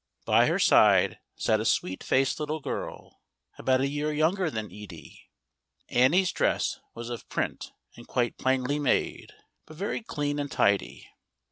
By 0.25 0.47
her 0.47 0.57
side 0.57 1.19
sat 1.35 1.59
a 1.59 1.63
sweet 1.63 2.03
faced 2.03 2.39
little 2.39 2.59
girl 2.59 3.21
about 3.59 3.81
a 3.81 3.87
year 3.87 4.11
younger 4.11 4.49
than 4.49 4.71
Edie. 4.73 5.29
Annie's 5.89 6.31
dress 6.31 6.79
was 6.95 7.11
of 7.11 7.29
print 7.29 7.71
and 7.95 8.07
quite 8.07 8.39
plainly 8.39 8.79
made, 8.79 9.31
but 9.67 9.77
very 9.77 10.01
clean 10.01 10.39
and 10.39 10.49
tidy. 10.51 11.07